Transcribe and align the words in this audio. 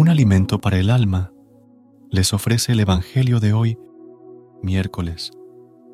Un 0.00 0.08
alimento 0.08 0.62
para 0.62 0.78
el 0.78 0.88
alma 0.88 1.30
les 2.08 2.32
ofrece 2.32 2.72
el 2.72 2.80
Evangelio 2.80 3.38
de 3.38 3.52
hoy, 3.52 3.78
miércoles 4.62 5.30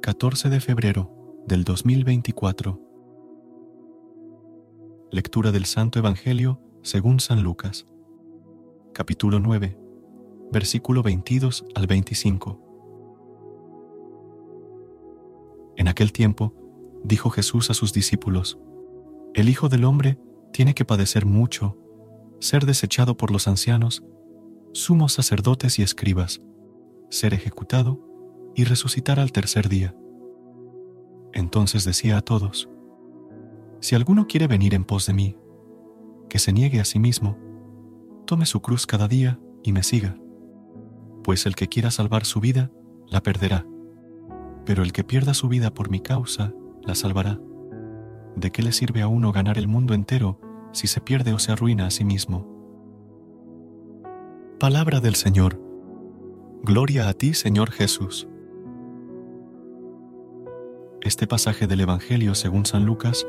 14 0.01 0.49
de 0.49 0.61
febrero 0.61 1.43
del 1.49 1.65
2024. 1.65 2.81
Lectura 5.11 5.51
del 5.51 5.65
Santo 5.65 5.99
Evangelio 5.99 6.61
según 6.85 7.19
San 7.19 7.43
Lucas, 7.43 7.89
capítulo 8.95 9.41
9, 9.41 9.77
versículo 10.53 11.03
22 11.03 11.65
al 11.75 11.89
25. 11.89 12.61
En 15.79 15.89
aquel 15.89 16.13
tiempo, 16.13 16.55
dijo 17.03 17.31
Jesús 17.31 17.71
a 17.71 17.75
sus 17.75 17.93
discípulos, 17.93 18.57
El 19.35 19.49
Hijo 19.49 19.69
del 19.69 19.83
Hombre 19.83 20.17
tiene 20.53 20.75
que 20.75 20.85
padecer 20.85 21.27
mucho 21.27 21.77
ser 22.41 22.67
desechado 22.67 23.17
por 23.17 23.31
los 23.31 23.49
ancianos, 23.49 24.05
sumos 24.73 25.13
sacerdotes 25.13 25.79
y 25.79 25.83
escribas, 25.83 26.43
ser 27.11 27.35
ejecutado 27.35 28.01
y 28.55 28.65
resucitar 28.65 29.21
al 29.21 29.33
tercer 29.33 29.69
día. 29.69 29.95
Entonces 31.33 31.85
decía 31.85 32.19
a 32.19 32.23
todos, 32.23 32.69
Si 33.81 33.95
alguno 33.95 34.27
quiere 34.27 34.47
venir 34.47 34.75
en 34.75 34.85
pos 34.85 35.07
de 35.07 35.13
mí, 35.13 35.37
que 36.29 36.39
se 36.39 36.53
niegue 36.53 36.81
a 36.81 36.85
sí 36.85 36.99
mismo, 36.99 37.39
tome 38.27 38.47
su 38.47 38.61
cruz 38.61 38.87
cada 38.87 39.09
día 39.09 39.39
y 39.63 39.73
me 39.73 39.83
siga, 39.83 40.17
pues 41.23 41.47
el 41.47 41.55
que 41.55 41.69
quiera 41.69 41.91
salvar 41.91 42.25
su 42.25 42.41
vida, 42.41 42.71
la 43.09 43.23
perderá, 43.23 43.67
pero 44.65 44.83
el 44.83 44.93
que 44.93 45.05
pierda 45.05 45.35
su 45.35 45.49
vida 45.49 45.73
por 45.73 45.91
mi 45.91 46.01
causa, 46.01 46.53
la 46.83 46.95
salvará. 46.95 47.41
¿De 48.37 48.51
qué 48.51 48.63
le 48.63 48.73
sirve 48.73 49.03
a 49.03 49.09
uno 49.09 49.33
ganar 49.33 49.59
el 49.59 49.69
mundo 49.69 49.95
entero 49.95 50.41
si 50.77 50.89
se 50.89 51.01
pierde 51.01 51.33
o 51.33 51.39
se 51.39 51.53
arruina 51.53 51.87
a 51.87 51.91
sí 51.91 52.05
mismo. 52.05 52.47
Palabra 54.61 55.01
del 55.01 55.15
Señor. 55.15 55.59
Gloria 56.63 57.09
a 57.09 57.15
ti, 57.15 57.33
Señor 57.33 57.71
Jesús. 57.71 58.29
Este 61.01 61.27
pasaje 61.27 61.67
del 61.67 61.81
Evangelio 61.81 62.35
según 62.35 62.67
San 62.67 62.85
Lucas 62.85 63.27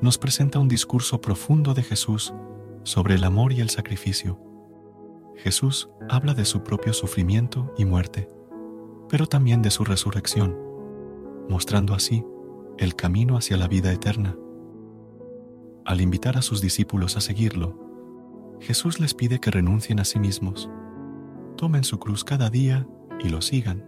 nos 0.00 0.18
presenta 0.18 0.58
un 0.58 0.66
discurso 0.66 1.20
profundo 1.20 1.72
de 1.72 1.84
Jesús 1.84 2.34
sobre 2.82 3.14
el 3.14 3.22
amor 3.22 3.52
y 3.52 3.60
el 3.60 3.70
sacrificio. 3.70 4.40
Jesús 5.36 5.88
habla 6.08 6.34
de 6.34 6.44
su 6.44 6.64
propio 6.64 6.92
sufrimiento 6.92 7.72
y 7.78 7.84
muerte, 7.84 8.28
pero 9.08 9.28
también 9.28 9.62
de 9.62 9.70
su 9.70 9.84
resurrección, 9.84 10.56
mostrando 11.48 11.94
así 11.94 12.24
el 12.76 12.96
camino 12.96 13.36
hacia 13.36 13.56
la 13.56 13.68
vida 13.68 13.92
eterna. 13.92 14.36
Al 15.88 16.02
invitar 16.02 16.36
a 16.36 16.42
sus 16.42 16.60
discípulos 16.60 17.16
a 17.16 17.22
seguirlo, 17.22 17.74
Jesús 18.60 19.00
les 19.00 19.14
pide 19.14 19.40
que 19.40 19.50
renuncien 19.50 20.00
a 20.00 20.04
sí 20.04 20.18
mismos, 20.18 20.68
tomen 21.56 21.82
su 21.82 21.98
cruz 21.98 22.24
cada 22.24 22.50
día 22.50 22.86
y 23.18 23.30
lo 23.30 23.40
sigan. 23.40 23.86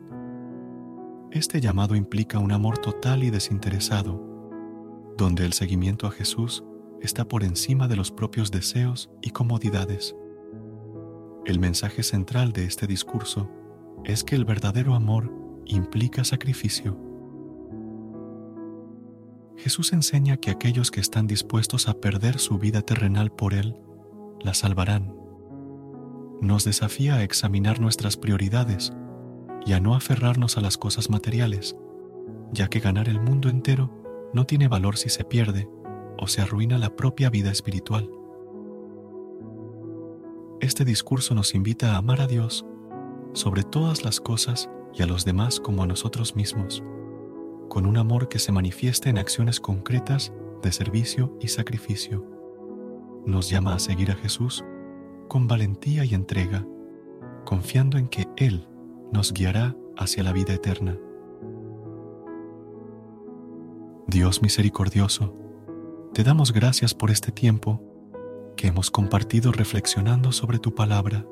Este 1.31 1.61
llamado 1.61 1.95
implica 1.95 2.39
un 2.39 2.53
amor 2.53 2.79
total 2.79 3.23
y 3.23 3.29
desinteresado, 3.29 4.19
donde 5.19 5.45
el 5.45 5.53
seguimiento 5.53 6.07
a 6.07 6.11
Jesús 6.11 6.65
está 7.03 7.29
por 7.29 7.45
encima 7.45 7.87
de 7.87 7.97
los 7.97 8.11
propios 8.11 8.51
deseos 8.51 9.11
y 9.21 9.33
comodidades. 9.33 10.17
El 11.45 11.59
mensaje 11.59 12.03
central 12.03 12.55
de 12.55 12.65
este 12.65 12.87
discurso 12.87 13.51
es 14.05 14.25
que 14.25 14.37
el 14.37 14.47
verdadero 14.47 14.95
amor 14.95 15.31
implica 15.67 16.25
sacrificio. 16.25 17.10
Jesús 19.61 19.93
enseña 19.93 20.39
que 20.39 20.51
aquellos 20.51 20.91
que 20.91 21.01
están 21.01 21.27
dispuestos 21.27 21.87
a 21.87 22.01
perder 22.01 22.39
su 22.39 22.59
vida 22.59 22.81
terrenal 22.81 23.31
por 23.31 23.53
Él, 23.53 23.77
la 24.41 24.55
salvarán. 24.55 25.15
Nos 26.41 26.65
desafía 26.65 27.17
a 27.17 27.23
examinar 27.25 27.79
nuestras 27.79 28.17
prioridades 28.17 28.95
y 29.67 29.75
a 29.75 29.81
no 29.81 29.95
aferrarnos 29.95 30.57
a 30.57 30.63
las 30.63 30.79
cosas 30.79 31.11
materiales, 31.11 31.77
ya 32.53 32.69
que 32.69 32.81
ganar 32.81 33.11
el 33.11 33.21
mundo 33.21 33.51
entero 33.51 34.31
no 34.33 34.47
tiene 34.47 34.67
valor 34.67 34.97
si 34.97 35.11
se 35.11 35.25
pierde 35.25 35.69
o 36.17 36.27
se 36.27 36.41
arruina 36.41 36.79
la 36.79 36.97
propia 36.97 37.29
vida 37.29 37.51
espiritual. 37.51 38.11
Este 40.61 40.87
discurso 40.87 41.35
nos 41.35 41.55
invita 41.55 41.93
a 41.93 41.99
amar 41.99 42.23
a 42.23 42.27
Dios 42.27 42.65
sobre 43.35 43.63
todas 43.63 44.07
las 44.07 44.21
cosas 44.21 44.71
y 44.95 45.03
a 45.03 45.07
los 45.07 45.27
demás 45.27 45.61
como 45.61 45.83
a 45.83 45.87
nosotros 45.87 46.35
mismos 46.35 46.83
con 47.71 47.87
un 47.87 47.97
amor 47.97 48.29
que 48.29 48.41
se 48.41 48.51
manifieste 48.51 49.09
en 49.11 49.17
acciones 49.17 49.61
concretas 49.61 50.33
de 50.61 50.73
servicio 50.73 51.39
y 51.41 51.49
sacrificio. 51.49 52.27
Nos 53.25 53.49
llama 53.49 53.75
a 53.75 53.79
seguir 53.79 54.11
a 54.11 54.17
Jesús 54.17 54.65
con 55.29 55.47
valentía 55.47 56.05
y 56.05 56.15
entrega, 56.15 56.67
confiando 57.47 57.97
en 57.97 58.09
que 58.09 58.27
Él 58.37 58.67
nos 59.13 59.33
guiará 59.33 59.77
hacia 59.97 60.25
la 60.25 60.33
vida 60.33 60.53
eterna. 60.53 60.99
Dios 64.09 64.43
misericordioso, 64.43 65.37
te 66.13 66.25
damos 66.25 66.53
gracias 66.53 66.93
por 66.93 67.13
este 67.13 67.31
tiempo 67.31 67.81
que 68.57 68.67
hemos 68.67 68.91
compartido 68.91 69.53
reflexionando 69.53 70.33
sobre 70.33 70.59
tu 70.59 70.75
palabra. 70.75 71.25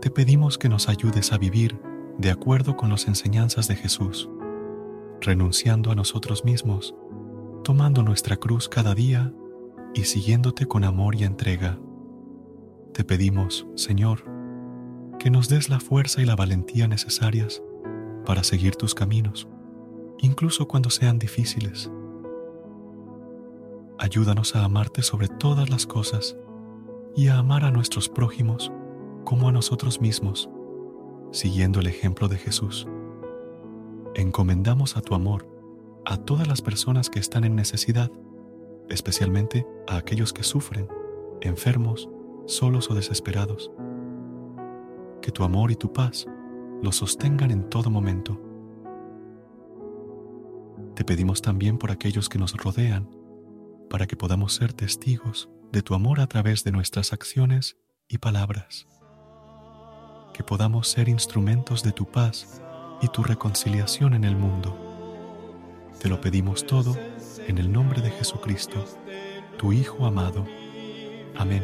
Te 0.00 0.10
pedimos 0.10 0.56
que 0.56 0.70
nos 0.70 0.88
ayudes 0.88 1.34
a 1.34 1.38
vivir 1.38 1.78
de 2.16 2.30
acuerdo 2.30 2.78
con 2.78 2.88
las 2.88 3.06
enseñanzas 3.08 3.68
de 3.68 3.76
Jesús 3.76 4.30
renunciando 5.22 5.90
a 5.90 5.94
nosotros 5.94 6.44
mismos, 6.44 6.94
tomando 7.64 8.02
nuestra 8.02 8.36
cruz 8.36 8.68
cada 8.68 8.94
día 8.94 9.32
y 9.94 10.04
siguiéndote 10.04 10.66
con 10.66 10.84
amor 10.84 11.14
y 11.14 11.24
entrega. 11.24 11.78
Te 12.92 13.04
pedimos, 13.04 13.66
Señor, 13.74 14.24
que 15.18 15.30
nos 15.30 15.48
des 15.48 15.68
la 15.68 15.80
fuerza 15.80 16.20
y 16.20 16.26
la 16.26 16.36
valentía 16.36 16.88
necesarias 16.88 17.62
para 18.26 18.42
seguir 18.42 18.76
tus 18.76 18.94
caminos, 18.94 19.48
incluso 20.18 20.66
cuando 20.68 20.90
sean 20.90 21.18
difíciles. 21.18 21.90
Ayúdanos 23.98 24.56
a 24.56 24.64
amarte 24.64 25.02
sobre 25.02 25.28
todas 25.28 25.70
las 25.70 25.86
cosas 25.86 26.36
y 27.14 27.28
a 27.28 27.38
amar 27.38 27.64
a 27.64 27.70
nuestros 27.70 28.08
prójimos 28.08 28.72
como 29.24 29.48
a 29.48 29.52
nosotros 29.52 30.00
mismos, 30.00 30.50
siguiendo 31.30 31.80
el 31.80 31.86
ejemplo 31.86 32.28
de 32.28 32.36
Jesús 32.38 32.88
encomendamos 34.14 34.96
a 34.96 35.00
tu 35.00 35.14
amor 35.14 35.52
a 36.04 36.16
todas 36.16 36.48
las 36.48 36.62
personas 36.62 37.10
que 37.10 37.18
están 37.18 37.44
en 37.44 37.54
necesidad, 37.54 38.10
especialmente 38.88 39.66
a 39.86 39.96
aquellos 39.96 40.32
que 40.32 40.42
sufren, 40.42 40.88
enfermos, 41.40 42.08
solos 42.46 42.90
o 42.90 42.94
desesperados. 42.94 43.70
Que 45.20 45.30
tu 45.30 45.44
amor 45.44 45.70
y 45.70 45.76
tu 45.76 45.92
paz 45.92 46.26
los 46.82 46.96
sostengan 46.96 47.50
en 47.50 47.68
todo 47.70 47.90
momento. 47.90 48.40
Te 50.94 51.04
pedimos 51.04 51.40
también 51.40 51.78
por 51.78 51.90
aquellos 51.90 52.28
que 52.28 52.38
nos 52.38 52.56
rodean, 52.56 53.08
para 53.88 54.06
que 54.06 54.16
podamos 54.16 54.54
ser 54.54 54.72
testigos 54.72 55.48
de 55.70 55.82
tu 55.82 55.94
amor 55.94 56.20
a 56.20 56.26
través 56.26 56.64
de 56.64 56.72
nuestras 56.72 57.12
acciones 57.12 57.76
y 58.08 58.18
palabras. 58.18 58.86
Que 60.34 60.42
podamos 60.42 60.88
ser 60.88 61.08
instrumentos 61.08 61.82
de 61.82 61.92
tu 61.92 62.06
paz 62.06 62.60
y 63.02 63.08
tu 63.08 63.22
reconciliación 63.22 64.14
en 64.14 64.24
el 64.24 64.36
mundo. 64.36 64.78
Te 66.00 66.08
lo 66.08 66.20
pedimos 66.20 66.64
todo 66.64 66.96
en 67.46 67.58
el 67.58 67.70
nombre 67.70 68.00
de 68.00 68.10
Jesucristo, 68.10 68.84
tu 69.58 69.72
Hijo 69.72 70.06
amado. 70.06 70.46
Amén. 71.36 71.62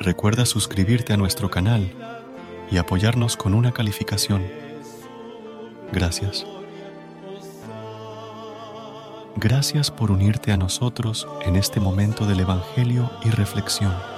Recuerda 0.00 0.44
suscribirte 0.44 1.12
a 1.12 1.16
nuestro 1.16 1.50
canal 1.50 1.92
y 2.70 2.76
apoyarnos 2.76 3.36
con 3.36 3.54
una 3.54 3.72
calificación. 3.72 4.46
Gracias. 5.92 6.46
Gracias 9.36 9.90
por 9.90 10.10
unirte 10.10 10.50
a 10.52 10.56
nosotros 10.56 11.26
en 11.44 11.56
este 11.56 11.78
momento 11.80 12.26
del 12.26 12.40
Evangelio 12.40 13.10
y 13.24 13.30
reflexión. 13.30 14.17